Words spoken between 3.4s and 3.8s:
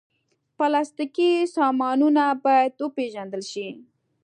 شي.